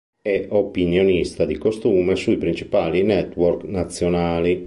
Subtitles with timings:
[0.19, 4.59] È opinionista di costume sui principali network nazionali.